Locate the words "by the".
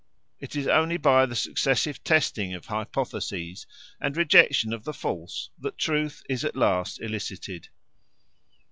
0.97-1.35